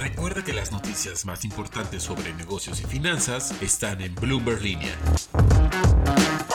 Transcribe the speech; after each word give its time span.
Recuerda 0.00 0.44
que 0.44 0.52
las 0.52 0.70
noticias 0.70 1.24
más 1.24 1.44
importantes 1.44 2.04
sobre 2.04 2.32
negocios 2.34 2.80
y 2.80 2.84
finanzas 2.84 3.52
están 3.60 4.00
en 4.00 4.14
Bloomberg 4.14 4.62
Línea. 4.62 4.94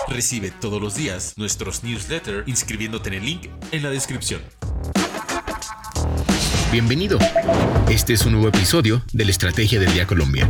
Recibe 0.08 0.50
todos 0.50 0.82
los 0.82 0.96
días 0.96 1.34
nuestros 1.36 1.84
newsletters 1.84 2.48
inscribiéndote 2.48 3.10
en 3.10 3.16
el 3.16 3.26
link 3.26 3.50
en 3.72 3.84
la 3.84 3.90
descripción. 3.90 4.42
Bienvenido. 6.72 7.20
Este 7.90 8.14
es 8.14 8.26
un 8.26 8.32
nuevo 8.32 8.48
episodio 8.48 9.04
de 9.12 9.26
la 9.26 9.32
Estrategia 9.32 9.78
del 9.78 9.92
Día 9.92 10.08
Colombia. 10.08 10.50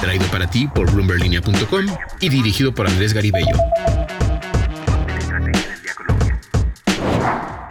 Traído 0.00 0.26
para 0.26 0.48
ti 0.48 0.68
por 0.68 0.92
bloomberlinia.com 0.92 1.86
y 2.20 2.28
dirigido 2.28 2.72
por 2.72 2.86
Andrés 2.86 3.12
Garibello. 3.14 3.56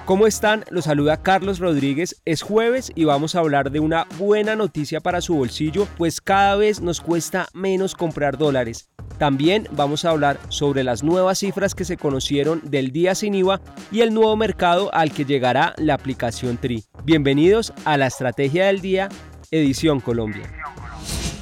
¿Cómo 0.09 0.25
están? 0.25 0.65
Los 0.71 0.85
saluda 0.85 1.21
Carlos 1.21 1.59
Rodríguez. 1.59 2.19
Es 2.25 2.41
jueves 2.41 2.91
y 2.95 3.03
vamos 3.03 3.35
a 3.35 3.41
hablar 3.41 3.69
de 3.69 3.79
una 3.79 4.07
buena 4.17 4.55
noticia 4.55 5.01
para 5.01 5.21
su 5.21 5.36
bolsillo, 5.36 5.87
pues 6.00 6.19
cada 6.19 6.55
vez 6.55 6.81
nos 6.81 7.00
cuesta 7.00 7.47
menos 7.54 7.93
comprar 7.93 8.36
dólares. 8.36 8.89
También 9.19 9.67
vamos 9.69 10.05
a 10.05 10.09
hablar 10.09 10.39
sobre 10.50 10.83
las 10.83 11.03
nuevas 11.03 11.37
cifras 11.37 11.75
que 11.75 11.86
se 11.86 11.97
conocieron 11.97 12.59
del 12.64 12.91
día 12.91 13.14
sin 13.14 13.36
IVA 13.36 13.61
y 13.91 14.01
el 14.01 14.11
nuevo 14.11 14.36
mercado 14.36 14.91
al 14.95 15.11
que 15.11 15.25
llegará 15.25 15.75
la 15.77 15.93
aplicación 15.93 16.57
TRI. 16.57 16.86
Bienvenidos 17.03 17.71
a 17.86 17.95
la 17.95 18.07
Estrategia 18.07 18.65
del 18.65 18.81
Día, 18.81 19.09
Edición 19.51 20.00
Colombia. 20.00 20.51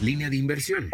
Línea 0.02 0.30
de 0.30 0.38
inversión. 0.38 0.90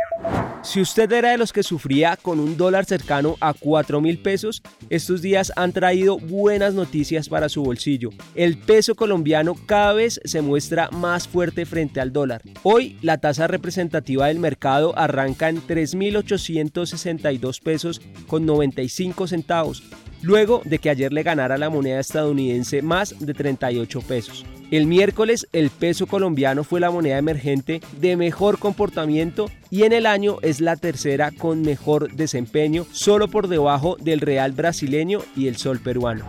Si 0.63 0.79
usted 0.79 1.11
era 1.11 1.31
de 1.31 1.37
los 1.37 1.51
que 1.51 1.61
sufría 1.61 2.15
con 2.15 2.39
un 2.39 2.55
dólar 2.55 2.85
cercano 2.85 3.35
a 3.41 3.53
4 3.53 3.99
mil 3.99 4.17
pesos, 4.17 4.63
estos 4.89 5.21
días 5.21 5.51
han 5.57 5.73
traído 5.73 6.17
buenas 6.17 6.73
noticias 6.73 7.27
para 7.27 7.49
su 7.49 7.63
bolsillo. 7.63 8.11
El 8.33 8.57
peso 8.57 8.95
colombiano 8.95 9.55
cada 9.65 9.91
vez 9.91 10.21
se 10.23 10.41
muestra 10.41 10.89
más 10.91 11.27
fuerte 11.27 11.65
frente 11.65 11.99
al 11.99 12.13
dólar. 12.13 12.43
Hoy 12.63 12.97
la 13.01 13.17
tasa 13.17 13.47
representativa 13.47 14.27
del 14.27 14.39
mercado 14.39 14.97
arranca 14.97 15.49
en 15.49 15.57
3.862 15.57 17.61
pesos 17.61 18.01
con 18.27 18.45
95 18.45 19.27
centavos, 19.27 19.83
luego 20.23 20.61
de 20.65 20.79
que 20.79 20.89
ayer 20.89 21.13
le 21.13 21.21
ganara 21.21 21.59
la 21.59 21.69
moneda 21.69 21.99
estadounidense 21.99 22.81
más 22.81 23.15
de 23.19 23.33
38 23.35 24.01
pesos. 24.01 24.43
El 24.71 24.87
miércoles 24.87 25.47
el 25.53 25.69
peso 25.69 26.07
colombiano 26.07 26.63
fue 26.63 26.79
la 26.79 26.89
moneda 26.89 27.19
emergente 27.19 27.81
de 27.99 28.17
mejor 28.17 28.57
comportamiento 28.57 29.51
y 29.69 29.83
en 29.83 29.93
el 29.93 30.07
año 30.07 30.37
es 30.41 30.61
la 30.61 30.77
tercera 30.77 31.29
con 31.29 31.61
mejor 31.61 32.11
desempeño, 32.13 32.87
solo 32.91 33.27
por 33.27 33.47
debajo 33.49 33.97
del 33.99 34.19
real 34.19 34.53
brasileño 34.53 35.19
y 35.35 35.47
el 35.47 35.57
sol 35.57 35.79
peruano. 35.79 36.25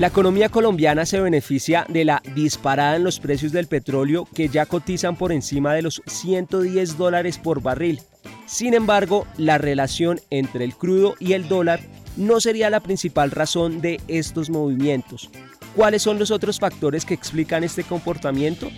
La 0.00 0.06
economía 0.06 0.48
colombiana 0.48 1.04
se 1.04 1.20
beneficia 1.20 1.84
de 1.88 2.06
la 2.06 2.22
disparada 2.34 2.96
en 2.96 3.04
los 3.04 3.20
precios 3.20 3.52
del 3.52 3.66
petróleo 3.66 4.26
que 4.34 4.48
ya 4.48 4.64
cotizan 4.64 5.14
por 5.14 5.30
encima 5.30 5.74
de 5.74 5.82
los 5.82 6.02
110 6.06 6.96
dólares 6.96 7.38
por 7.38 7.60
barril. 7.60 8.00
Sin 8.46 8.74
embargo, 8.74 9.26
la 9.36 9.58
relación 9.58 10.20
entre 10.30 10.64
el 10.64 10.74
crudo 10.74 11.14
y 11.18 11.32
el 11.34 11.48
dólar 11.48 11.80
no 12.16 12.40
sería 12.40 12.70
la 12.70 12.80
principal 12.80 13.30
razón 13.30 13.80
de 13.80 14.00
estos 14.08 14.50
movimientos. 14.50 15.30
¿Cuáles 15.76 16.02
son 16.02 16.18
los 16.18 16.30
otros 16.30 16.58
factores 16.58 17.04
que 17.04 17.14
explican 17.14 17.62
este 17.62 17.84
comportamiento? 17.84 18.68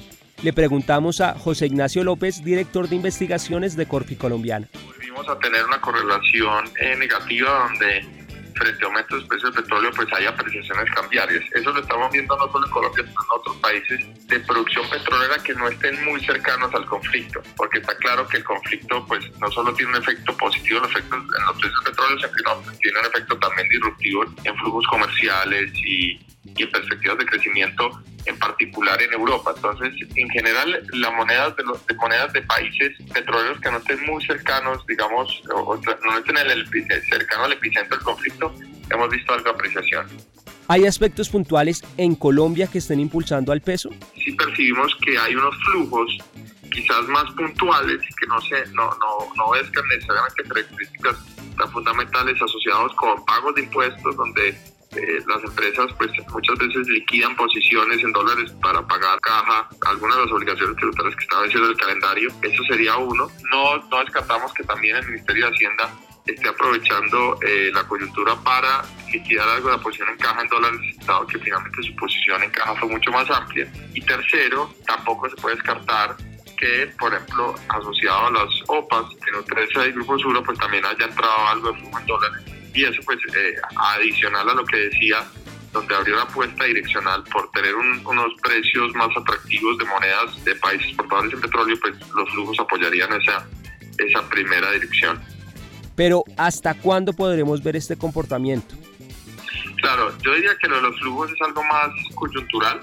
Le 0.43 0.53
preguntamos 0.53 1.21
a 1.21 1.35
José 1.39 1.67
Ignacio 1.67 2.05
López, 2.05 2.45
director 2.45 2.89
de 2.89 2.97
investigaciones 2.97 3.77
de 3.77 3.87
Corfi 3.87 4.17
Colombiana. 4.17 4.69
A 5.29 5.39
tener 5.39 5.65
una 5.65 5.81
correlación 5.81 6.65
eh, 6.81 6.97
negativa 6.97 7.69
donde 7.69 8.22
frente 8.63 8.85
a 8.85 8.87
aumentos 8.87 9.23
de 9.23 9.29
precios 9.29 9.55
del 9.55 9.65
petróleo 9.65 9.91
pues 9.95 10.09
hay 10.13 10.27
apreciaciones 10.27 10.91
cambiarias. 10.95 11.45
Eso 11.53 11.73
lo 11.73 11.81
estamos 11.81 12.13
viendo 12.13 12.37
no 12.37 12.51
solo 12.51 12.67
en 12.67 12.73
Colombia, 12.73 13.05
sino 13.05 13.21
en 13.21 13.41
otros 13.41 13.57
países 13.57 14.27
de 14.27 14.41
producción 14.41 14.89
petrolera 14.89 15.43
que 15.43 15.55
no 15.55 15.69
estén 15.69 16.05
muy 16.05 16.21
cercanos 16.25 16.73
al 16.75 16.87
conflicto, 16.87 17.43
porque 17.57 17.79
está 17.79 17.97
claro 17.97 18.27
que 18.29 18.39
el 18.39 18.45
conflicto 18.45 19.05
pues 19.07 19.25
no 19.39 19.51
solo 19.51 19.75
tiene 19.75 19.93
un 19.93 20.03
efecto 20.03 20.37
positivo 20.37 20.79
en 20.79 20.83
los, 20.83 20.93
efectos, 20.93 21.19
en 21.19 21.47
los 21.47 21.57
precios 21.59 21.85
del 21.85 21.93
petróleo, 21.93 22.19
sino 22.19 22.71
que 22.71 22.77
tiene 22.79 23.01
un 23.01 23.07
efecto 23.07 23.39
también 23.39 23.69
disruptivo 23.69 24.25
en 24.45 24.57
flujos 24.57 24.87
comerciales 24.87 25.73
y 25.75 26.32
y 26.45 26.67
perspectivas 26.67 27.19
de 27.19 27.27
crecimiento, 27.27 28.03
en 28.27 28.39
particular 28.39 29.01
en 29.03 29.13
Europa. 29.13 29.53
Entonces, 29.55 29.93
en 30.17 30.29
general, 30.31 30.87
las 30.93 31.13
monedas 31.15 31.57
de, 31.57 31.65
los, 31.65 31.87
de 31.87 31.95
monedas 31.95 32.33
de 32.33 32.43
países 32.43 32.93
petroleros 33.13 33.61
que 33.61 33.71
no 33.71 33.79
estén 33.79 34.05
muy 34.07 34.25
cercanos, 34.25 34.85
digamos, 34.87 35.43
o, 35.55 35.77
no 35.77 36.19
estén 36.19 36.37
en 36.37 36.51
el, 36.51 36.67
cercano 37.09 37.45
al 37.45 37.53
epicentro 37.53 37.97
del 37.97 38.05
conflicto, 38.05 38.55
hemos 38.91 39.11
visto 39.11 39.33
algo 39.33 39.45
de 39.45 39.51
apreciación. 39.51 40.07
¿Hay 40.69 40.87
aspectos 40.87 41.29
puntuales 41.29 41.83
en 41.97 42.15
Colombia 42.15 42.67
que 42.67 42.79
estén 42.79 43.01
impulsando 43.01 43.53
al 43.53 43.61
peso? 43.61 43.91
Sí 44.15 44.33
percibimos 44.33 44.95
que 45.05 45.19
hay 45.19 45.35
unos 45.35 45.55
flujos 45.65 46.19
quizás 46.73 47.07
más 47.09 47.31
puntuales 47.33 48.01
que 48.19 48.27
no 48.27 48.41
se 48.41 48.67
no, 48.73 48.85
no, 48.85 49.35
no 49.37 49.53
necesariamente 49.55 50.43
características 50.49 51.17
tan 51.59 51.71
fundamentales 51.71 52.41
asociados 52.41 52.95
con 52.95 53.23
pagos 53.27 53.55
de 53.55 53.63
impuestos 53.63 54.17
donde 54.17 54.57
eh, 54.97 55.23
las 55.27 55.43
empresas 55.43 55.87
pues 55.97 56.11
muchas 56.31 56.59
veces 56.59 56.87
liquidan 56.89 57.35
posiciones 57.37 58.03
en 58.03 58.13
dólares 58.13 58.53
para 58.61 58.87
pagar 58.87 59.19
caja, 59.21 59.69
algunas 59.87 60.17
de 60.17 60.23
las 60.25 60.33
obligaciones 60.33 60.77
tributarias 60.77 61.17
que 61.17 61.23
estaban 61.23 61.49
haciendo 61.49 61.71
el 61.71 61.77
calendario, 61.77 62.31
eso 62.43 62.63
sería 62.65 62.97
uno. 62.97 63.31
No, 63.51 63.79
no 63.79 64.01
descartamos 64.01 64.53
que 64.53 64.65
también 64.65 64.97
el 64.97 65.07
Ministerio 65.07 65.47
de 65.47 65.55
Hacienda 65.55 65.95
esté 66.27 66.49
aprovechando 66.49 67.39
eh, 67.43 67.71
la 67.73 67.85
coyuntura 67.85 68.37
para 68.45 68.83
liquidar 69.11 69.49
algo 69.49 69.71
de 69.71 69.77
la 69.77 69.83
posición 69.83 70.11
en 70.11 70.19
caja 70.19 70.43
en 70.43 70.49
dólares, 70.49 70.81
dado 71.07 71.27
que 71.27 71.39
finalmente 71.39 71.83
su 71.83 71.97
posición 71.97 72.43
en 72.43 72.51
caja 72.51 72.75
fue 72.77 72.89
mucho 72.89 73.11
más 73.11 73.29
amplia. 73.31 73.67
Y 73.95 74.01
tercero, 74.03 74.75
tampoco 74.87 75.29
se 75.31 75.37
puede 75.37 75.57
descartar 75.57 76.17
que, 76.59 76.93
por 76.99 77.13
ejemplo, 77.13 77.55
asociado 77.69 78.27
a 78.27 78.31
las 78.31 78.51
OPAs, 78.69 79.07
en 79.27 79.35
un 79.37 79.45
13 79.45 79.81
del 79.81 79.93
Grupo 79.95 80.19
Sur, 80.19 80.43
pues 80.45 80.59
también 80.59 80.85
haya 80.85 81.07
entrado 81.07 81.49
algo 81.49 81.73
de 81.73 81.79
flujo 81.81 81.99
en 81.99 82.07
dólares 82.07 82.52
y 82.75 82.85
eso 82.85 83.01
pues 83.05 83.19
eh, 83.35 83.55
adicional 83.77 84.49
a 84.49 84.55
lo 84.55 84.65
que 84.65 84.77
decía, 84.77 85.25
donde 85.73 85.95
abrió 85.95 86.15
una 86.15 86.25
apuesta 86.25 86.65
direccional 86.65 87.25
por 87.25 87.51
tener 87.53 87.75
unos 87.75 88.33
precios 88.43 88.95
más 88.95 89.09
atractivos 89.17 89.79
de 89.79 89.85
monedas 89.87 90.45
de 90.45 90.55
países 90.57 90.89
exportadores 90.89 91.33
en 91.33 91.41
petróleo, 91.41 91.77
pues 91.81 91.95
los 92.15 92.31
flujos 92.31 92.61
apoyarían 92.61 93.11
esa, 93.21 93.47
esa 93.99 94.29
primera 94.29 94.71
dirección. 94.73 95.21
Pero 95.97 96.25
¿hasta 96.37 96.75
cuándo 96.75 97.13
podremos 97.13 97.63
ver 97.63 97.77
este 97.77 97.97
comportamiento? 97.97 98.75
Claro, 99.77 100.17
yo 100.19 100.35
diría 100.35 100.57
que 100.61 100.69
lo 100.69 100.77
de 100.77 100.83
los 100.83 101.01
flujos 101.01 101.31
es 101.31 101.41
algo 101.43 101.63
más 101.65 101.91
coyuntural 102.15 102.81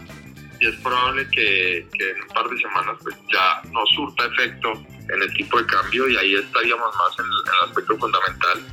y 0.59 0.67
es 0.67 0.75
probable 0.81 1.27
que, 1.31 1.87
que 1.97 2.11
en 2.11 2.21
un 2.21 2.27
par 2.29 2.49
de 2.49 2.57
semanas 2.57 2.97
pues 3.01 3.15
ya 3.31 3.61
no 3.71 3.85
surta 3.95 4.25
efecto 4.25 4.73
en 4.73 5.21
el 5.21 5.33
tipo 5.33 5.57
de 5.57 5.65
cambio 5.65 6.07
y 6.09 6.17
ahí 6.17 6.35
estaríamos 6.35 6.93
más 6.95 7.19
en 7.19 7.25
el 7.25 7.69
aspecto 7.69 7.97
fundamental 7.97 8.65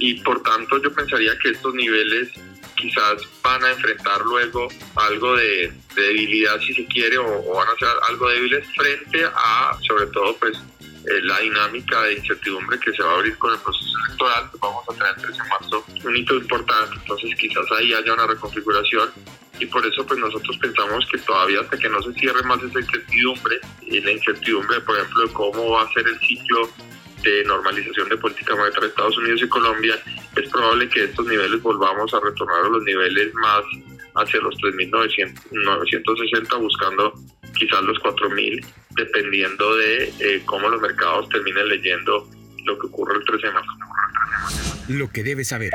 y 0.00 0.14
por 0.22 0.42
tanto 0.42 0.82
yo 0.82 0.92
pensaría 0.92 1.38
que 1.38 1.50
estos 1.50 1.74
niveles 1.74 2.30
quizás 2.74 3.22
van 3.44 3.62
a 3.62 3.70
enfrentar 3.70 4.22
luego 4.22 4.66
algo 4.96 5.36
de, 5.36 5.72
debilidad 5.94 6.58
si 6.60 6.72
se 6.72 6.86
quiere 6.86 7.18
o, 7.18 7.54
van 7.54 7.68
a 7.68 7.78
ser 7.78 7.88
algo 8.08 8.28
débiles 8.30 8.66
frente 8.74 9.24
a 9.24 9.76
sobre 9.86 10.06
todo 10.06 10.34
pues 10.36 10.56
eh, 10.56 11.20
la 11.22 11.38
dinámica 11.40 12.02
de 12.02 12.14
incertidumbre 12.14 12.78
que 12.80 12.92
se 12.92 13.02
va 13.02 13.12
a 13.12 13.14
abrir 13.16 13.36
con 13.38 13.52
el 13.54 13.58
proceso 13.60 13.90
electoral. 14.06 14.50
Vamos 14.60 14.84
a 14.88 14.92
tener 14.92 15.14
el 15.16 15.22
13 15.22 15.32
de 15.32 15.48
marzo 15.48 15.84
un 16.04 16.16
hito 16.16 16.34
importante 16.36 16.94
entonces 16.96 17.38
quizás 17.38 17.64
ahí 17.78 17.92
haya 17.92 18.14
una 18.14 18.26
reconfiguración 18.26 19.10
y 19.58 19.66
por 19.66 19.84
eso 19.84 20.06
pues 20.06 20.18
nosotros 20.18 20.56
pensamos 20.56 21.06
que 21.12 21.18
todavía 21.18 21.60
hasta 21.60 21.76
que 21.76 21.90
no 21.90 22.00
se 22.02 22.14
cierre 22.14 22.42
más 22.44 22.62
esa 22.62 22.80
incertidumbre 22.80 23.60
y 23.82 24.00
la 24.00 24.12
incertidumbre 24.12 24.80
por 24.80 24.96
ejemplo 24.96 25.26
de 25.26 25.32
cómo 25.34 25.70
va 25.72 25.82
a 25.82 25.92
ser 25.92 26.08
el 26.08 26.18
ciclo 26.20 26.70
de 27.22 27.44
normalización 27.44 28.08
de 28.08 28.16
política 28.16 28.54
monetaria 28.54 28.82
de 28.82 28.88
Estados 28.88 29.18
Unidos 29.18 29.42
y 29.42 29.48
Colombia, 29.48 29.98
es 30.36 30.48
probable 30.50 30.88
que 30.88 31.04
estos 31.04 31.26
niveles 31.26 31.62
volvamos 31.62 32.12
a 32.14 32.20
retornar 32.20 32.64
a 32.64 32.68
los 32.68 32.82
niveles 32.82 33.32
más 33.34 33.62
hacia 34.16 34.40
los 34.40 34.54
3.960, 34.56 36.60
buscando 36.60 37.14
quizás 37.56 37.82
los 37.82 37.98
4.000, 37.98 38.64
dependiendo 38.96 39.76
de 39.76 40.12
eh, 40.18 40.42
cómo 40.46 40.68
los 40.68 40.80
mercados 40.80 41.28
terminen 41.28 41.68
leyendo 41.68 42.26
lo 42.64 42.78
que 42.78 42.86
ocurre 42.86 43.18
el 43.18 43.24
13 43.24 43.46
de 43.46 43.52
marzo. 43.52 43.70
Lo 44.88 45.08
que 45.08 45.22
debes 45.22 45.48
saber. 45.48 45.72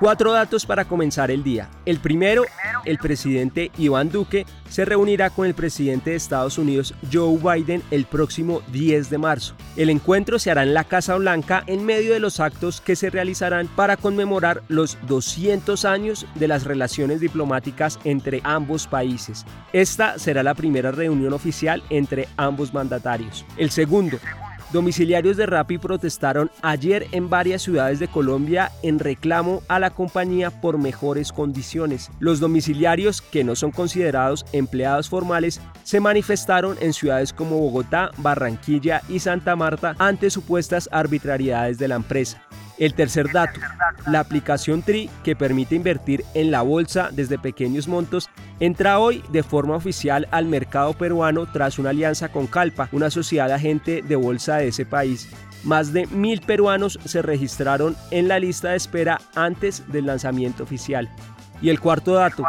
Cuatro 0.00 0.32
datos 0.32 0.66
para 0.66 0.86
comenzar 0.86 1.30
el 1.30 1.44
día. 1.44 1.70
El 1.86 2.00
primero, 2.00 2.44
el 2.84 2.98
presidente 2.98 3.70
Iván 3.78 4.10
Duque 4.10 4.46
se 4.68 4.84
reunirá 4.84 5.30
con 5.30 5.46
el 5.46 5.54
presidente 5.54 6.10
de 6.10 6.16
Estados 6.16 6.58
Unidos 6.58 6.94
Joe 7.12 7.38
Biden 7.38 7.82
el 7.90 8.04
próximo 8.04 8.62
10 8.72 9.10
de 9.10 9.18
marzo. 9.18 9.54
El 9.76 9.90
encuentro 9.90 10.38
se 10.38 10.50
hará 10.50 10.62
en 10.62 10.74
la 10.74 10.84
Casa 10.84 11.16
Blanca 11.16 11.64
en 11.66 11.84
medio 11.84 12.12
de 12.12 12.20
los 12.20 12.40
actos 12.40 12.80
que 12.80 12.96
se 12.96 13.10
realizarán 13.10 13.66
para 13.68 13.96
conmemorar 13.96 14.62
los 14.68 14.98
200 15.06 15.84
años 15.84 16.26
de 16.34 16.48
las 16.48 16.64
relaciones 16.64 17.20
diplomáticas 17.20 17.98
entre 18.04 18.40
ambos 18.44 18.86
países. 18.86 19.44
Esta 19.72 20.18
será 20.18 20.42
la 20.42 20.54
primera 20.54 20.90
reunión 20.90 21.32
oficial 21.32 21.82
entre 21.90 22.28
ambos 22.36 22.74
mandatarios. 22.74 23.44
El 23.56 23.70
segundo, 23.70 24.18
Domiciliarios 24.72 25.38
de 25.38 25.46
Rappi 25.46 25.78
protestaron 25.78 26.50
ayer 26.60 27.06
en 27.12 27.30
varias 27.30 27.62
ciudades 27.62 28.00
de 28.00 28.08
Colombia 28.08 28.70
en 28.82 28.98
reclamo 28.98 29.62
a 29.66 29.78
la 29.78 29.90
compañía 29.90 30.50
por 30.50 30.76
mejores 30.76 31.32
condiciones. 31.32 32.10
Los 32.20 32.38
domiciliarios, 32.38 33.22
que 33.22 33.44
no 33.44 33.56
son 33.56 33.70
considerados 33.70 34.44
empleados 34.52 35.08
formales, 35.08 35.62
se 35.84 36.00
manifestaron 36.00 36.76
en 36.80 36.92
ciudades 36.92 37.32
como 37.32 37.58
Bogotá, 37.58 38.10
Barranquilla 38.18 39.00
y 39.08 39.20
Santa 39.20 39.56
Marta 39.56 39.94
ante 39.98 40.28
supuestas 40.28 40.90
arbitrariedades 40.92 41.78
de 41.78 41.88
la 41.88 41.94
empresa. 41.94 42.42
El 42.78 42.94
tercer 42.94 43.32
dato, 43.32 43.58
la 44.06 44.20
aplicación 44.20 44.82
TRI, 44.82 45.10
que 45.24 45.34
permite 45.34 45.74
invertir 45.74 46.24
en 46.34 46.52
la 46.52 46.62
bolsa 46.62 47.10
desde 47.12 47.38
pequeños 47.38 47.88
montos, 47.88 48.30
entra 48.60 49.00
hoy 49.00 49.22
de 49.30 49.42
forma 49.42 49.74
oficial 49.74 50.28
al 50.30 50.46
mercado 50.46 50.92
peruano 50.92 51.50
tras 51.50 51.78
una 51.80 51.90
alianza 51.90 52.28
con 52.28 52.46
Calpa, 52.46 52.88
una 52.92 53.10
sociedad 53.10 53.50
agente 53.50 54.02
de 54.02 54.16
bolsa 54.16 54.56
de 54.58 54.68
ese 54.68 54.86
país. 54.86 55.28
Más 55.64 55.92
de 55.92 56.06
mil 56.06 56.40
peruanos 56.40 57.00
se 57.04 57.20
registraron 57.20 57.96
en 58.12 58.28
la 58.28 58.38
lista 58.38 58.70
de 58.70 58.76
espera 58.76 59.20
antes 59.34 59.82
del 59.90 60.06
lanzamiento 60.06 60.62
oficial. 60.62 61.08
Y 61.60 61.70
el 61.70 61.80
cuarto 61.80 62.14
dato. 62.14 62.44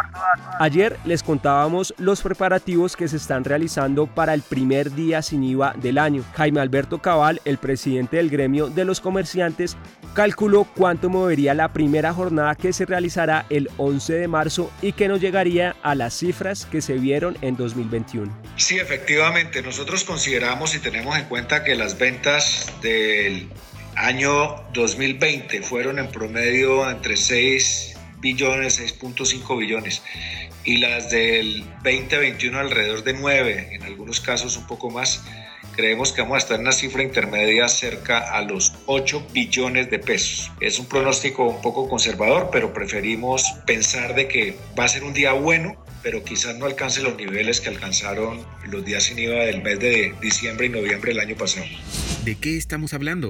Ayer 0.59 0.97
les 1.05 1.23
contábamos 1.23 1.93
los 1.97 2.21
preparativos 2.21 2.95
que 2.95 3.07
se 3.07 3.17
están 3.17 3.43
realizando 3.43 4.07
para 4.07 4.33
el 4.33 4.41
primer 4.41 4.93
día 4.93 5.21
sin 5.21 5.43
IVA 5.43 5.73
del 5.81 5.97
año. 5.97 6.23
Jaime 6.35 6.59
Alberto 6.59 6.99
Cabal, 6.99 7.41
el 7.45 7.57
presidente 7.57 8.17
del 8.17 8.29
gremio 8.29 8.67
de 8.67 8.85
los 8.85 9.01
comerciantes, 9.01 9.77
calculó 10.13 10.63
cuánto 10.63 11.09
movería 11.09 11.53
la 11.53 11.71
primera 11.71 12.13
jornada 12.13 12.55
que 12.55 12.73
se 12.73 12.85
realizará 12.85 13.45
el 13.49 13.69
11 13.77 14.13
de 14.13 14.27
marzo 14.27 14.71
y 14.81 14.93
que 14.93 15.07
nos 15.07 15.21
llegaría 15.21 15.75
a 15.81 15.95
las 15.95 16.13
cifras 16.13 16.65
que 16.65 16.81
se 16.81 16.93
vieron 16.95 17.37
en 17.41 17.55
2021. 17.55 18.31
Sí, 18.55 18.77
efectivamente, 18.77 19.61
nosotros 19.61 20.03
consideramos 20.03 20.75
y 20.75 20.79
tenemos 20.79 21.17
en 21.17 21.25
cuenta 21.25 21.63
que 21.63 21.75
las 21.75 21.97
ventas 21.97 22.71
del 22.81 23.49
año 23.95 24.55
2020 24.73 25.61
fueron 25.61 25.99
en 25.99 26.09
promedio 26.09 26.89
entre 26.89 27.17
6 27.17 27.98
billones, 28.19 28.79
6.5 28.79 29.57
billones, 29.57 30.01
y 30.63 30.77
las 30.77 31.09
del 31.09 31.63
2021 31.83 32.59
alrededor 32.59 33.03
de 33.03 33.13
9, 33.13 33.69
en 33.71 33.83
algunos 33.83 34.19
casos 34.19 34.57
un 34.57 34.67
poco 34.67 34.89
más. 34.89 35.23
Creemos 35.75 36.11
que 36.11 36.21
vamos 36.21 36.35
a 36.35 36.37
estar 36.39 36.55
en 36.55 36.63
una 36.63 36.73
cifra 36.73 37.03
intermedia 37.03 37.67
cerca 37.69 38.19
a 38.35 38.41
los 38.41 38.73
8 38.85 39.27
billones 39.31 39.89
de 39.89 39.99
pesos. 39.99 40.51
Es 40.59 40.77
un 40.77 40.87
pronóstico 40.87 41.45
un 41.45 41.61
poco 41.61 41.87
conservador, 41.87 42.49
pero 42.51 42.73
preferimos 42.73 43.43
pensar 43.65 44.13
de 44.13 44.27
que 44.27 44.57
va 44.77 44.83
a 44.83 44.87
ser 44.89 45.03
un 45.03 45.13
día 45.13 45.31
bueno, 45.31 45.81
pero 46.03 46.23
quizás 46.23 46.57
no 46.57 46.65
alcance 46.65 47.01
los 47.01 47.15
niveles 47.15 47.61
que 47.61 47.69
alcanzaron 47.69 48.45
los 48.65 48.83
días 48.83 49.03
sin 49.03 49.19
IVA 49.19 49.45
del 49.45 49.61
mes 49.61 49.79
de 49.79 50.13
diciembre 50.21 50.65
y 50.65 50.69
noviembre 50.69 51.13
del 51.13 51.21
año 51.21 51.35
pasado. 51.35 51.65
¿De 52.25 52.35
qué 52.35 52.57
estamos 52.57 52.93
hablando? 52.93 53.29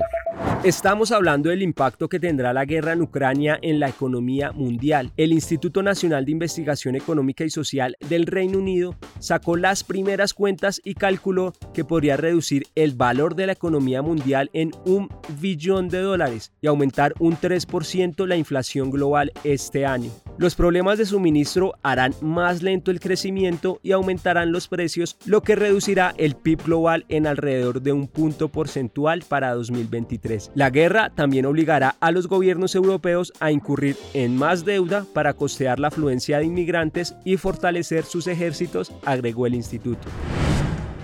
Estamos 0.64 1.14
hablando 1.14 1.50
del 1.50 1.62
impacto 1.62 2.10
que 2.10 2.20
tendrá 2.20 2.52
la 2.52 2.66
guerra 2.66 2.92
en 2.92 3.02
Ucrania 3.02 3.58
en 3.62 3.80
la 3.80 3.88
economía 3.88 4.52
mundial. 4.52 5.14
El 5.16 5.32
Instituto 5.32 5.82
Nacional 5.82 6.26
de 6.26 6.34
Investigación 6.34 6.96
Económica 6.96 7.46
y 7.46 7.50
Social 7.50 7.96
del 8.10 8.26
Reino 8.26 8.58
Unido 8.58 8.96
sacó 9.20 9.56
las 9.56 9.86
primeras 9.86 10.34
cuentas 10.34 10.82
y 10.84 10.96
calculó 10.96 11.54
que 11.74 11.86
podría 11.86 12.18
reducir 12.18 12.68
el 12.76 12.94
valor 12.94 13.36
de 13.36 13.48
la 13.48 13.54
economía 13.54 14.02
mundial 14.02 14.50
en 14.52 14.72
un 14.86 15.08
billón 15.40 15.88
de 15.88 16.02
dólares 16.02 16.52
y 16.60 16.68
aumentar 16.68 17.14
un 17.20 17.38
3% 17.38 18.28
la 18.28 18.36
inflación 18.36 18.92
global 18.92 19.32
este 19.46 19.86
año. 19.86 20.12
Los 20.40 20.56
problemas 20.56 20.98
de 20.98 21.06
suministro 21.06 21.74
harán 21.84 22.16
más 22.22 22.64
lento 22.64 22.92
el 22.92 23.02
crecimiento 23.02 23.82
y 23.84 23.92
aumentarán 23.92 24.54
los 24.54 24.70
precios, 24.70 25.18
lo 25.26 25.42
que 25.42 25.58
reducirá 25.58 26.14
el 26.16 26.36
PIB 26.36 26.64
global 26.64 27.06
en 27.10 27.28
alrededor 27.28 27.82
de 27.82 27.92
un 27.92 28.08
punto 28.08 28.48
porcentual 28.48 29.26
para 29.28 29.54
2023. 29.54 30.52
La 30.56 30.70
guerra 30.70 31.10
también 31.10 31.46
obligará 31.46 31.98
a 32.00 32.12
los 32.12 32.30
gobiernos 32.30 32.74
europeos 32.74 33.34
a 33.42 33.52
incurrir 33.52 33.98
en 34.14 34.38
más 34.38 34.64
deuda 34.64 35.06
para 35.14 35.34
costear 35.34 35.78
la 35.78 35.90
afluencia 35.90 36.38
de 36.38 36.46
inmigrantes 36.46 37.16
y 37.26 37.36
fortalecer 37.36 38.06
sus 38.06 38.26
ejércitos, 38.28 38.94
agregó 39.04 39.46
el 39.46 39.56
instituto. 39.56 40.08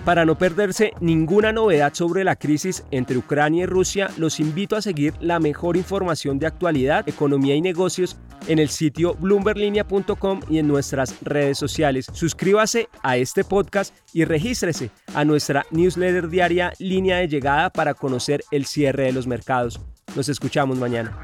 Para 0.06 0.24
no 0.24 0.38
perderse 0.38 0.92
ninguna 1.00 1.52
novedad 1.52 1.92
sobre 1.92 2.22
la 2.22 2.36
crisis 2.36 2.84
entre 2.92 3.18
Ucrania 3.18 3.64
y 3.64 3.66
Rusia, 3.66 4.08
los 4.16 4.38
invito 4.38 4.76
a 4.76 4.80
seguir 4.80 5.12
la 5.20 5.40
mejor 5.40 5.76
información 5.76 6.38
de 6.38 6.46
actualidad, 6.46 7.08
economía 7.08 7.56
y 7.56 7.60
negocios 7.60 8.16
en 8.46 8.58
el 8.58 8.68
sitio 8.68 9.14
bloomberlinia.com 9.14 10.40
y 10.48 10.58
en 10.58 10.68
nuestras 10.68 11.14
redes 11.22 11.58
sociales. 11.58 12.06
Suscríbase 12.12 12.88
a 13.02 13.16
este 13.16 13.44
podcast 13.44 13.94
y 14.12 14.24
regístrese 14.24 14.90
a 15.14 15.24
nuestra 15.24 15.64
newsletter 15.70 16.28
diaria 16.28 16.72
Línea 16.78 17.18
de 17.18 17.28
Llegada 17.28 17.70
para 17.70 17.94
conocer 17.94 18.44
el 18.50 18.66
cierre 18.66 19.04
de 19.04 19.12
los 19.12 19.26
mercados. 19.26 19.80
Nos 20.14 20.28
escuchamos 20.28 20.78
mañana. 20.78 21.16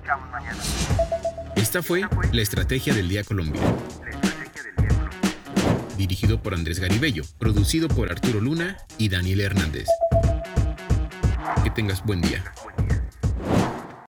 Esta 1.57 1.83
fue 1.83 2.03
la 2.33 2.43
Estrategia 2.43 2.95
del 2.95 3.09
Día 3.09 3.25
Colombia 3.25 3.61
dirigido 6.03 6.43
por 6.43 6.55
Andrés 6.55 6.81
Garibello, 6.81 7.23
producido 7.39 7.89
por 7.89 8.11
Arturo 8.11 8.41
Luna 8.41 8.77
y 8.99 9.09
Daniel 9.09 9.41
Hernández. 9.41 9.87
Que 11.63 11.71
tengas 11.71 12.05
buen 12.05 12.21
día. 12.21 12.43